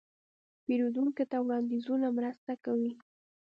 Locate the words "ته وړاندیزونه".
1.31-2.07